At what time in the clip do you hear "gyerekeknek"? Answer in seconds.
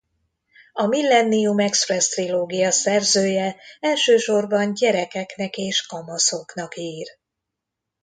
4.73-5.57